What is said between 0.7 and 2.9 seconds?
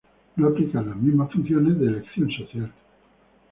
las mismas funciones de elección social.